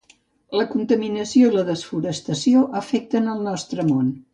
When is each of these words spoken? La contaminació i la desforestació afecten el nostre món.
La 0.59 0.65
contaminació 0.71 1.51
i 1.51 1.55
la 1.57 1.67
desforestació 1.69 2.67
afecten 2.85 3.33
el 3.37 3.49
nostre 3.53 3.91
món. 3.95 4.13